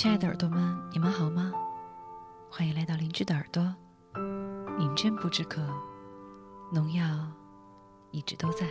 [0.00, 1.52] 亲爱的耳朵们，你们好吗？
[2.48, 3.62] 欢迎来到邻居的耳朵。
[4.78, 5.60] 饮鸩不止渴，
[6.72, 7.04] 农药
[8.10, 8.66] 一直都在。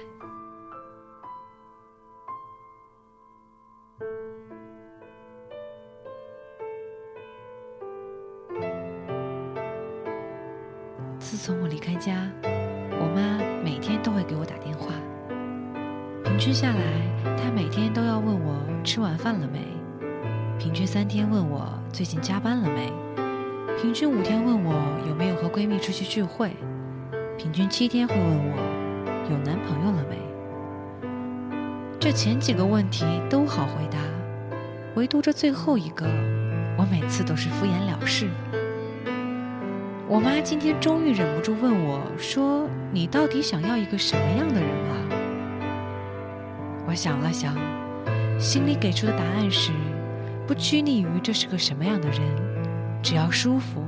[11.20, 14.96] 自从我离开家，我妈每天都会给我打电话。
[16.23, 19.79] 平均下来，她每天都要问我吃晚饭了没，
[20.60, 22.92] 平均三天问我最近加班了没，
[23.82, 24.76] 平均五天问我
[25.08, 26.52] 有没有和闺蜜出去聚会，
[27.38, 28.58] 平均七天会问我
[29.32, 30.18] 有男朋友了没。
[31.98, 33.98] 这前几个问题都好回答，
[34.95, 36.06] 唯独这最后一个，
[36.78, 38.28] 我每次都是敷衍了事。
[40.10, 44.94] 我妈今天终于忍不住问我说：“你到底想要一个什么样的人啊？”
[46.86, 47.56] 我想了想，
[48.38, 49.72] 心里给出的答案是：
[50.50, 52.22] 不拘泥于这是个什么样的人，
[53.03, 53.86] 只要舒服，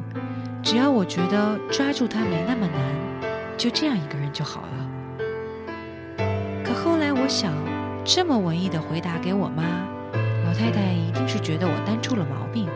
[0.62, 4.88] 只要我觉得抓住他没那么难，就这样一个人就好了。
[6.64, 7.52] 可后来我想，
[8.06, 9.64] 这么文艺的回答给我妈，
[10.46, 12.70] 老太太一定是觉得我单出了毛病。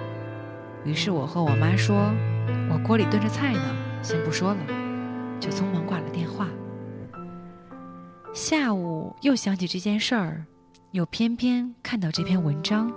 [0.83, 2.11] 于是我和我妈说。
[2.72, 3.61] 我锅里炖着菜呢，
[4.02, 4.59] 先不说了，
[5.39, 6.47] 就匆忙挂了电话。
[8.33, 10.44] 下午又想起这件事儿，
[10.89, 12.91] 又偏偏看到这篇文章，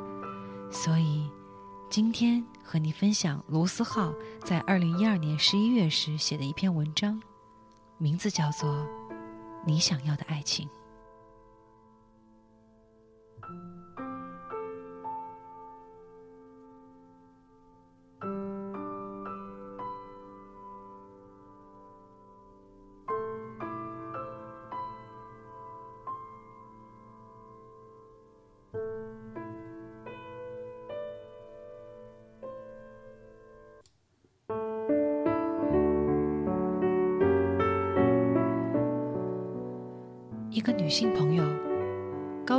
[0.71, 1.29] 所以
[1.91, 4.13] 今天和你分享罗思浩
[4.45, 7.21] 在二零一二年十一月时写的一篇文章，
[7.97, 8.71] 名字叫做
[9.67, 10.69] 《你想要的爱情》。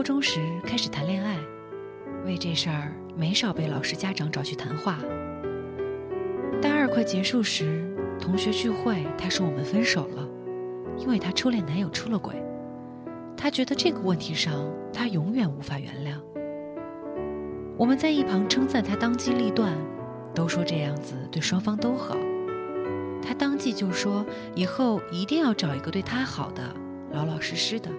[0.10, 1.38] 中时开始谈恋爱，
[2.26, 4.98] 为这事儿没少被老师家长找去谈话。
[6.60, 10.28] 大二快结束时，同学聚会，她说我们分手了，
[10.98, 12.44] 因为她初恋男友出了轨。
[13.38, 16.20] 她觉得这个问题上，她永远无法原谅。
[17.78, 19.78] 我们在一旁称赞她当机立断，
[20.34, 22.18] 都说这样子对双方都好。
[23.22, 24.26] 她当即就说
[24.56, 26.64] 以后一定要找一个对她好的。
[27.12, 27.92] 老老实实的。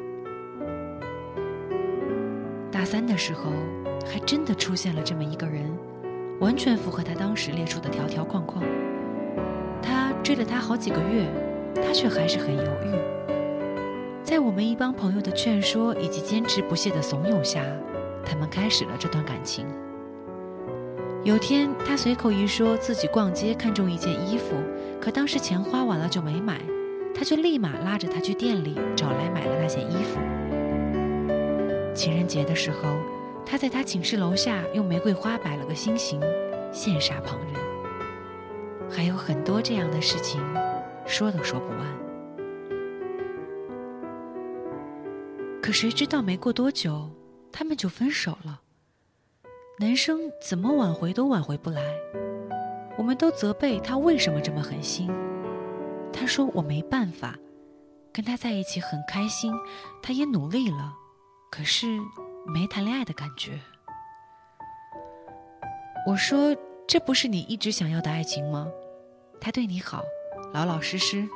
[2.81, 3.53] 大三的时候，
[4.11, 5.71] 还真的出现了这么一个人，
[6.39, 8.65] 完全符合他当时列出的条条框框。
[9.83, 11.29] 他追了他好几个月，
[11.75, 12.99] 他却还是很犹豫。
[14.25, 17.63] 在我们一帮朋友的劝说以及坚持不懈的怂恿下，
[18.25, 19.67] 他们开始了这段感情。
[21.23, 24.57] 有天，他随口一说自己逛街看中一件衣服，
[24.99, 26.59] 可当时钱花完了就没买。
[27.15, 30.19] 他就立马拉着她去店里找来买了那件衣服。
[31.95, 32.97] 情人节的时候，
[33.45, 36.21] 他在他寝室楼下用玫瑰花摆了个心形，
[36.73, 37.55] 羡煞旁人。
[38.91, 40.41] 还有很多这样的事情，
[41.07, 41.79] 说都说不完。
[45.63, 47.09] 可谁知道没过多久，
[47.53, 48.61] 他们就分手了。
[49.79, 51.83] 男生怎么挽回都挽回不来，
[52.99, 55.11] 我们都责备他为什么这么狠心。
[56.13, 57.39] 他说：“我没办法，
[58.13, 59.55] 跟他在一起很开心，
[60.03, 60.93] 他也努力了，
[61.51, 61.87] 可是
[62.47, 63.61] 没谈恋爱的感觉。”
[66.07, 66.57] 我说
[66.89, 68.67] ：“这不是你一直想要的爱情吗？
[69.41, 70.03] 他对你好，
[70.55, 71.29] 老老实实，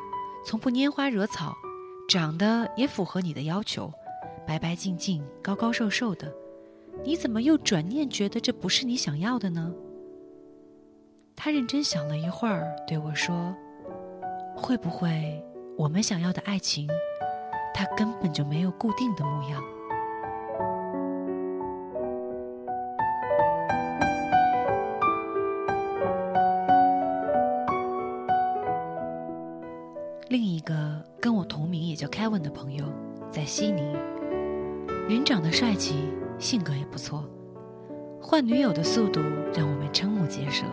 [0.47, 1.55] 从不拈花惹草，
[2.09, 3.93] 长得也符合你的要求，
[4.47, 6.33] 白白净净，高高瘦瘦的，
[7.05, 9.75] 你怎么又转念觉得这不是你想要的呢？”
[11.37, 13.55] 他认真想了一会儿，对我说。
[14.57, 15.45] 会不会，
[15.77, 16.89] 我们想要的爱情，
[17.75, 19.60] 它根本就没有固定的模样？
[31.95, 32.85] 也叫 Kevin 的朋友，
[33.31, 33.81] 在悉尼，
[35.09, 35.95] 人长得帅气，
[36.41, 37.23] 性格也不错，
[38.21, 39.21] 换女友的速度
[39.57, 40.65] 让我们瞠目结舌。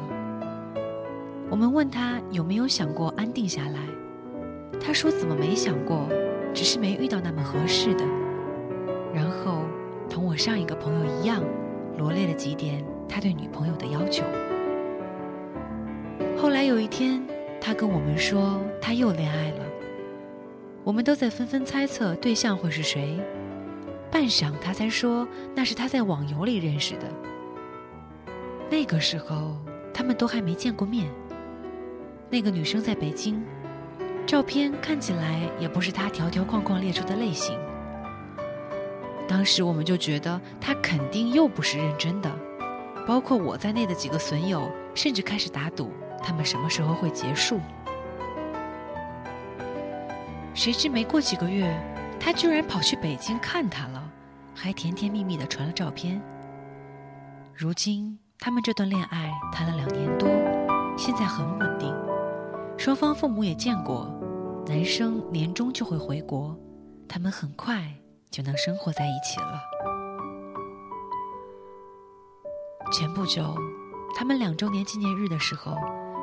[1.47, 3.77] 我们问他有没有想过安定下来，
[4.83, 6.07] 他说怎么没想过，
[6.55, 8.03] 只是没遇到那么合适的。
[9.13, 9.61] 然后
[10.09, 11.43] 同我上一个朋友一样，
[11.99, 14.23] 罗列了几点他对女朋友的要求。
[16.35, 17.23] 后来有一天，
[17.61, 19.65] 他跟我们说他又恋爱了，
[20.83, 23.19] 我们都在纷纷猜测对象会是谁。
[24.11, 27.07] 半晌，他才说那是他在网游里认识的。
[28.69, 29.57] 那个时候
[29.93, 31.09] 他们都还没见过面。
[32.29, 33.43] 那个女生在北京，
[34.25, 37.57] 照片看起来也不是他条条框框列出的类型。
[39.27, 42.29] 当时我们就觉得他肯定又不是认真的，
[43.05, 45.91] 包括我在内的几个损友，甚至开始打赌
[46.21, 47.59] 他们什么时候会结束。
[50.61, 51.75] 谁知没过几个月，
[52.19, 54.11] 他居然跑去北京看他了，
[54.53, 56.21] 还甜甜蜜蜜的传了照片。
[57.55, 60.29] 如今他们这段恋爱谈了两年多，
[60.95, 61.91] 现在很稳定，
[62.77, 64.07] 双方父母也见过，
[64.67, 66.55] 男生年终就会回国，
[67.07, 67.83] 他们很快。
[68.29, 69.59] 就能生活在一起了。
[72.93, 73.57] 前不久，
[74.15, 75.75] 他们两周年纪念日的时候，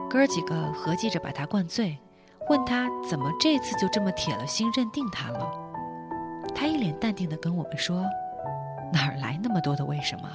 [0.09, 1.99] 哥几个合计着把他灌醉，
[2.49, 5.51] 问他怎么这次就这么铁了心认定他了。
[6.55, 8.05] 他一脸淡定的跟我们说
[8.93, 10.29] ：“哪儿来那么多的为什么？”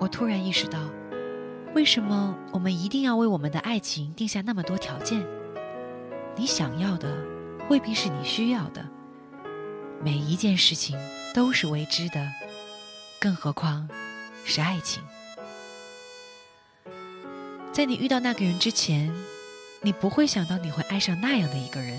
[0.00, 0.78] 我突然意识到，
[1.78, 5.24] 为什么我们一定要为我们的爱情定下那么多条件？
[6.34, 7.08] 你想要的
[7.70, 8.84] 未必是你需要的，
[10.02, 10.98] 每一件事情
[11.32, 12.26] 都是未知的，
[13.20, 13.88] 更何况
[14.44, 15.00] 是爱情。
[17.72, 19.14] 在你遇到那个人之前，
[19.80, 21.96] 你不会想到你会爱上那样的一个人；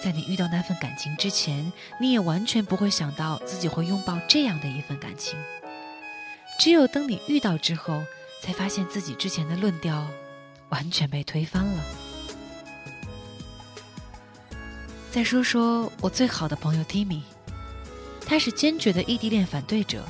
[0.00, 5.36] 在你遇到那份感情之前，你也完全不会想到自己会拥抱这样的一份感情。
[6.60, 8.04] 只有等你遇到之后，
[8.40, 10.06] 才发现自己之前的论调
[10.70, 11.84] 完全被推翻了。
[15.10, 17.22] 再说说我最好的朋友 Timmy，
[18.24, 20.04] 他是坚决的异地恋反对者，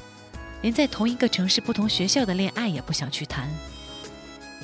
[0.62, 3.48] 连在同一个城市不同学校的恋爱也不想去谈，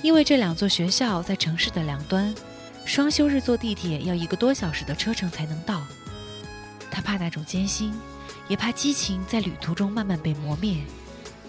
[0.03, 2.35] 因为这两座学校在城市的两端，
[2.85, 5.83] 双休日坐地铁要一个多小时的车程才能到。
[6.91, 7.95] 他怕那种艰辛，
[8.47, 10.77] 也怕激情在旅途中慢慢被磨灭。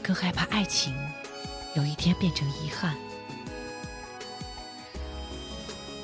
[0.01, 0.93] 更害怕爱情
[1.77, 2.95] 有一天变成遗憾。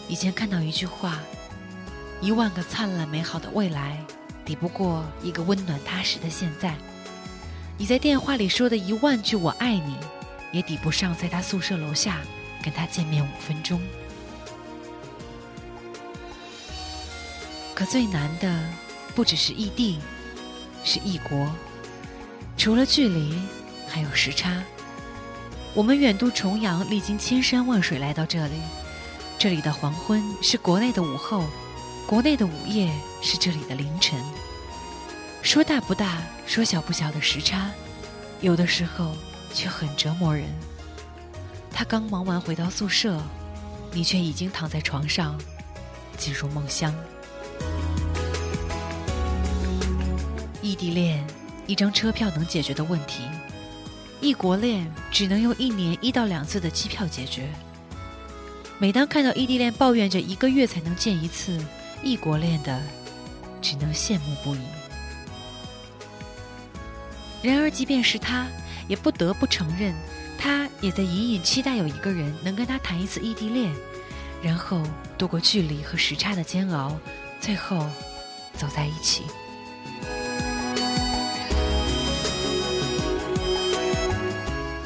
[0.08, 1.20] 以前看到一句话
[2.22, 3.98] ：“一万个灿烂美好的未来，
[4.46, 6.76] 抵不过一个温暖踏实的现在。”
[7.76, 9.98] 你在电话里说的一万句“我爱你”，
[10.54, 12.22] 也抵不上在他宿舍楼下
[12.64, 13.82] 跟他见面五分钟。
[17.74, 18.64] 可最难的，
[19.16, 19.98] 不只是异地，
[20.84, 21.52] 是异国。
[22.56, 23.42] 除了距离。
[23.86, 24.64] 还有时差，
[25.76, 28.62] 我们远渡重洋，历经千山万水来到这里。
[29.40, 31.46] 这里的黄昏是国内的午后，
[32.06, 32.94] 国内的午夜
[33.24, 34.24] 是这里的凌晨。
[35.42, 37.72] 说大不大，说小不小的时差，
[38.40, 39.16] 有的时候
[39.52, 40.46] 却很折磨人。
[41.72, 43.20] 他刚忙完回到宿舍，
[43.92, 45.36] 你却已经躺在床上，
[46.18, 46.94] 进入梦乡。
[50.62, 51.26] 异地恋，
[51.66, 53.24] 一张车票能解决的问题。
[54.24, 57.50] 异国恋只能用一年一到两次的机票解决。
[58.80, 61.60] 每当看到异地恋抱怨着一个月才能见一次，
[62.02, 62.82] 异国恋的
[63.62, 64.60] 只能羡慕不已。
[67.42, 68.48] 然而，即便是他，
[68.88, 69.94] 也不得不承认，
[70.38, 73.74] 他也在隐隐期待有一个人能跟他谈一次异地恋，
[74.42, 74.82] 然后
[75.18, 76.98] 度过距离和时差的煎熬，
[77.42, 77.86] 最后
[78.56, 79.24] 走在一起。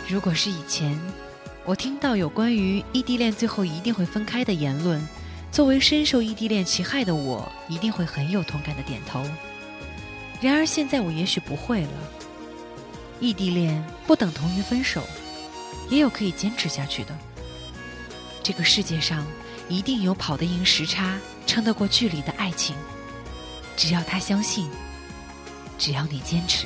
[0.09, 0.97] 如果是以前，
[1.65, 5.05] 我听到有关于异地恋最后一定会分开的言论，
[5.51, 9.21] 作为深受异地恋其害的我，一定会很有同感的点头。
[10.39, 11.89] 然而现在我也许不会了。
[13.19, 15.03] 异地恋不等同于分手，
[15.89, 17.13] 也有可以坚持下去的。
[18.41, 19.25] 这个世界上
[19.67, 22.77] 一定有跑得赢时差、撑得过距离的爱情，
[23.75, 24.69] 只要他相信，
[25.77, 26.65] 只要你坚持。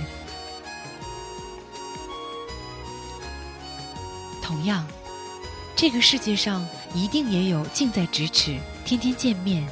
[4.52, 4.86] 同样，
[5.78, 9.66] 这个世界上一定也有近在咫尺、天天见面，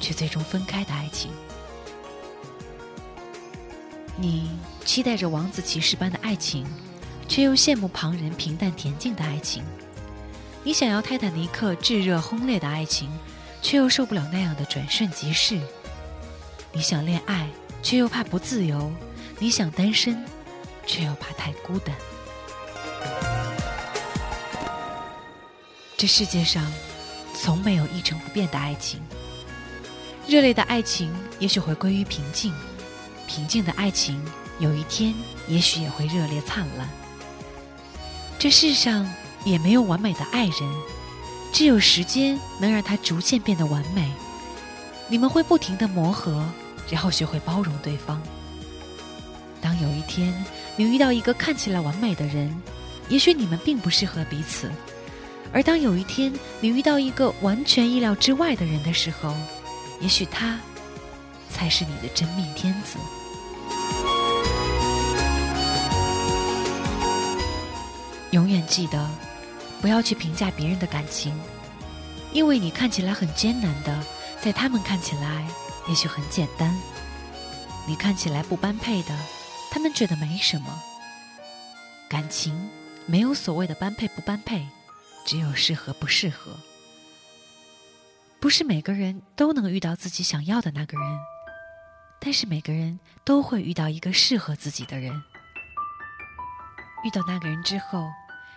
[0.00, 1.30] 却最终分开的爱情。
[4.16, 4.48] 你
[4.86, 6.64] 期待着王子骑士般的爱情，
[7.28, 9.62] 却又羡慕旁人平淡恬静的爱情。
[10.64, 13.10] 你想要泰坦尼克炙热轰烈的爱情，
[13.60, 15.60] 却又受不了那样的转瞬即逝。
[16.72, 17.46] 你想恋爱，
[17.82, 18.90] 却又怕不自由；
[19.38, 20.24] 你想单身，
[20.86, 21.94] 却又怕太孤单。
[26.02, 26.66] 这世界上，
[27.32, 29.00] 从没有一成不变的爱情。
[30.26, 32.52] 热烈的爱情也许会归于平静，
[33.28, 34.20] 平静的爱情
[34.58, 35.14] 有一天
[35.46, 36.88] 也许也会热烈灿烂。
[38.36, 39.08] 这世上
[39.44, 40.72] 也没有完美的爱人，
[41.52, 44.10] 只有时间能让他逐渐变得完美。
[45.06, 46.44] 你们会不停的磨合，
[46.90, 48.20] 然后学会包容对方。
[49.60, 50.34] 当有一天
[50.74, 52.60] 你遇到一个看起来完美的人，
[53.08, 54.66] 也许你们并不适合彼此；
[55.52, 59.34] 而当有一天你遇到一个完全意料之外的人的时候，
[60.00, 60.58] 也许他
[61.50, 62.98] 才是你的真命天子。
[68.30, 69.10] 永远记得，
[69.82, 71.38] 不要去评价别人的感情，
[72.32, 74.02] 因为你看起来很艰难的，
[74.40, 75.46] 在他们看起来
[75.86, 76.74] 也许很简单。
[77.86, 79.14] 你看起来不般配的，
[79.70, 80.82] 他们觉得没什么。
[82.08, 82.70] 感情
[83.04, 84.66] 没有所谓的般配不般配，
[85.24, 86.52] 只有适合不适合。
[88.40, 91.18] 不是每个人都能遇到自己想要的那个人，
[92.18, 95.12] 但是每个人都会遇到一个适合自己的人。
[97.04, 98.08] 遇到那个人之后。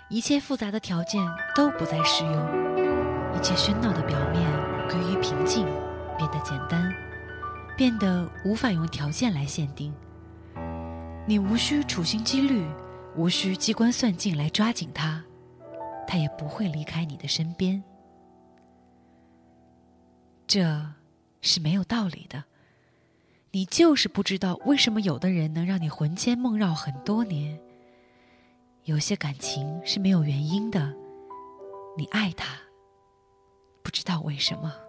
[0.07, 1.19] 一切复杂的条件
[1.55, 4.47] 都不再适用，一切喧闹的表面
[4.87, 5.65] 归于平静，
[6.15, 6.93] 变得简单，
[7.75, 9.91] 变得无法用条件来限定。
[11.25, 12.63] 你无需处心积虑，
[13.15, 15.23] 无需机关算尽来抓紧他，
[16.07, 17.83] 他也不会离开你的身边。
[20.47, 20.93] 这
[21.41, 22.43] 是没有道理的，
[23.51, 27.59] 你就是不知道为什么有的人能让你魂牵梦绕很多年。
[28.83, 30.93] 有些感情是没有原因的，
[31.97, 32.55] 你爱他，
[33.81, 34.84] 不知道为什么。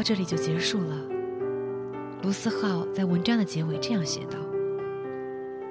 [0.00, 0.96] 到这里就结束了。
[2.22, 4.38] 卢思浩在文章的结尾这样写道：“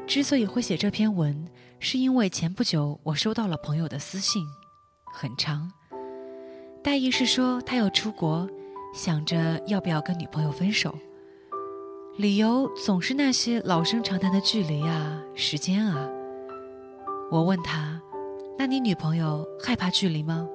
[0.06, 1.48] 之所以会写这篇文，
[1.80, 4.46] 是因为前不久我收到了朋友的私信，
[5.12, 5.72] 很长，
[6.84, 8.48] 大意是说他要出国，
[8.94, 10.96] 想着要不要跟女朋友分手，
[12.16, 16.08] 理由总是那些老生常谈的距离啊、时间啊。
[17.32, 18.00] 我问他
[18.60, 20.48] ：‘那你女朋友害怕距离吗？’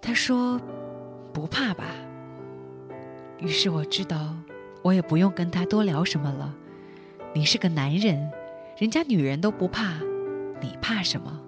[0.00, 0.58] 他说
[1.30, 1.84] ：‘不怕吧。’
[3.42, 4.34] 于是我知道。”
[4.82, 6.52] 我也不用跟他多聊什么了。
[7.32, 8.28] 你是个男人，
[8.76, 9.92] 人家女人都不怕，
[10.60, 11.40] 你怕什么？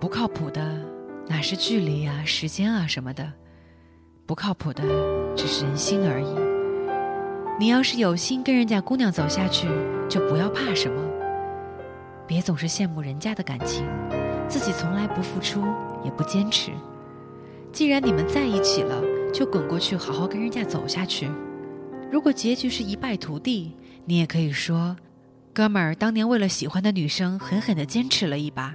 [0.00, 0.84] 不靠谱的
[1.28, 3.32] 哪是距离啊、时间啊什么的？
[4.26, 4.82] 不靠谱的
[5.36, 6.34] 只是人心而已。
[7.56, 9.68] 你要是有心跟人家姑娘走下去，
[10.08, 11.00] 就不要怕什么。
[12.26, 13.86] 别总是羡慕人家的感情，
[14.48, 15.62] 自己从来不付出，
[16.02, 16.72] 也不坚持。
[17.72, 19.02] 既然你们在一起了。
[19.32, 21.30] 就滚过去，好好跟人家走下去。
[22.10, 23.72] 如果结局是一败涂地，
[24.04, 24.96] 你也可以说
[25.54, 28.74] ：“哥们儿，当年为了喜欢的女生，狠狠地坚持了一把。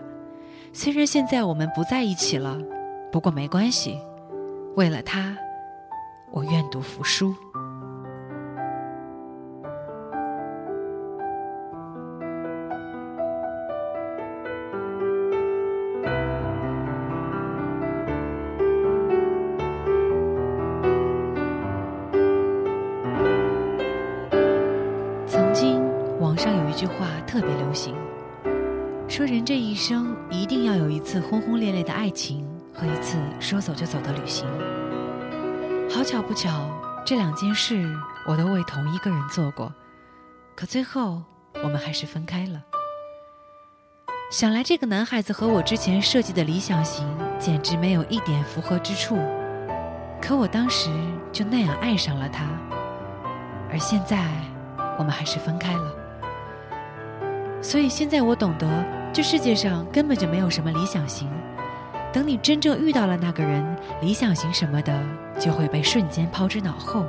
[0.71, 2.57] 虽然现在我们不在一起了，
[3.11, 3.97] 不过没关系。
[4.77, 5.37] 为了她，
[6.31, 7.35] 我愿赌服输。”
[27.27, 27.95] 特别流行，
[29.09, 34.47] 说人这一生一定要有一次轰轰烈烈的爱情和一次说走就走的旅行。
[35.89, 36.69] 好巧不巧，
[37.05, 37.85] 这两件事
[38.25, 39.73] 我都为同一个人做过，
[40.55, 41.21] 可最后
[41.61, 42.63] 我们还是分开了。
[44.31, 47.05] 想来这个男孩子和我之前设计的理想型
[47.37, 49.17] 简直没有一点符合之处，
[50.21, 50.89] 可我当时
[51.31, 52.45] 就那样爱上了他，
[53.69, 54.25] 而现在
[54.97, 56.04] 我们还是分开了。
[57.65, 61.27] 所以现在我懂得，这世界上根本就没有什么理想型。
[62.13, 65.03] 等你真正遇到了那个人，理想型什么的
[65.39, 67.07] 就会被瞬间抛之脑后。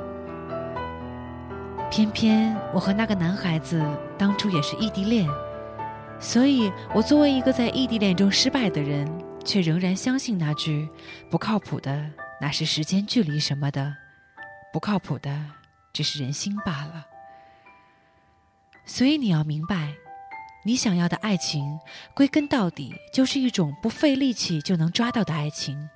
[1.91, 3.85] 偏偏我和那个男孩子
[4.17, 5.29] 当初也是异地恋，
[6.19, 9.07] 所以我作为一个在异地恋中失败的人，
[9.45, 10.89] 却仍然相信那句
[11.29, 12.03] “不靠谱的
[12.41, 13.95] 那是时间、距离什么的，
[14.73, 15.39] 不靠谱的
[15.93, 17.05] 只是人心罢了。”
[18.85, 19.93] 所以你要明白。
[20.67, 21.79] 你想要的爱情，
[22.13, 25.87] 归根到底就是一种不费力气就能抓到的爱情，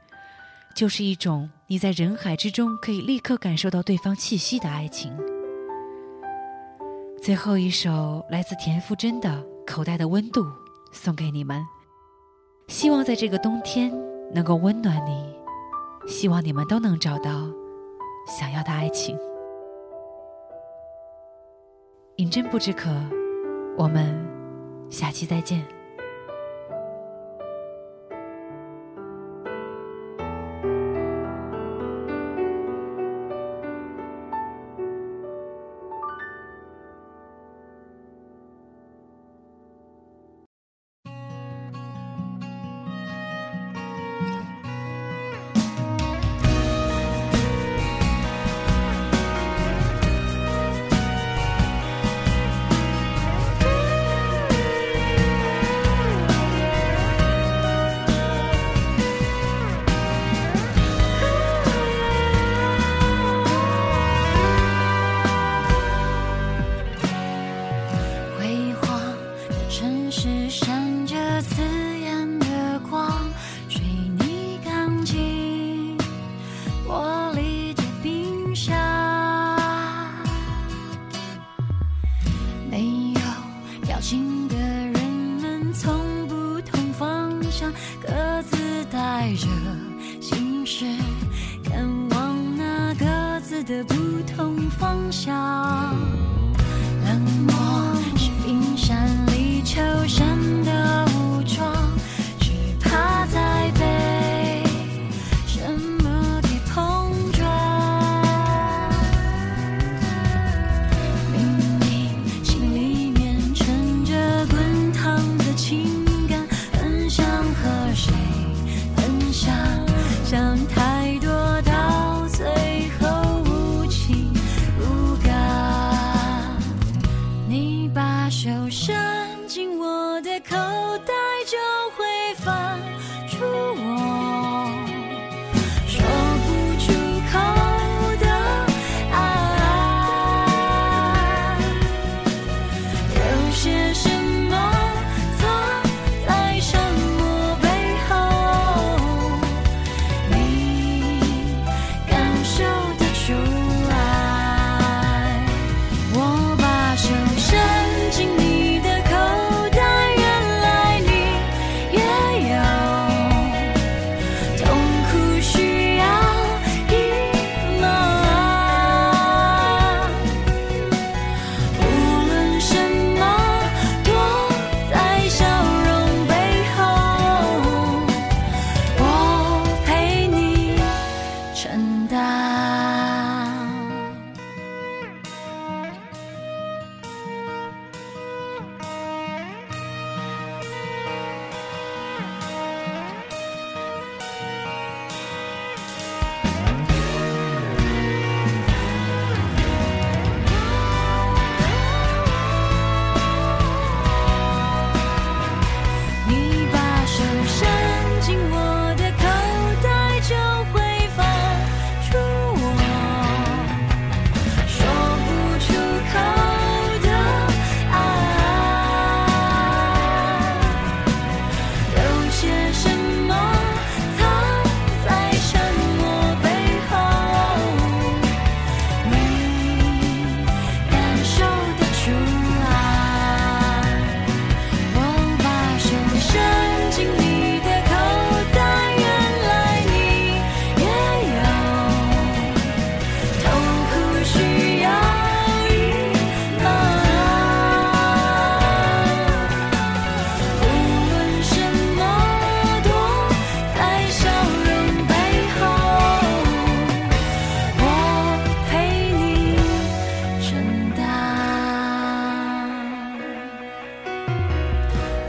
[0.73, 5.13] 就是一种你在人海之中可以立刻感受到对方气息的爱情。
[7.21, 9.29] 最后一首来自田馥甄的
[9.67, 10.41] 《口袋的温度》
[10.93, 11.61] 送给你们，
[12.69, 13.91] 希望在这个冬天
[14.33, 15.35] 能够温暖你。
[16.07, 17.45] 希望你们都能找到
[18.25, 19.19] 想要的爱情。
[22.15, 22.89] 饮鸩不知渴，
[23.77, 24.30] 我们
[24.91, 25.80] 下期再见。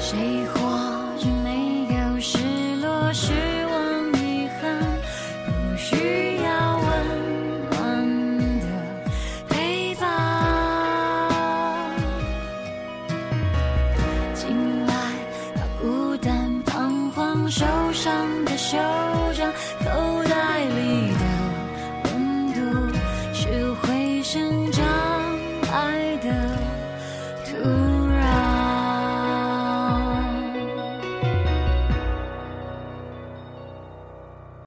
[0.02, 0.61] 谁会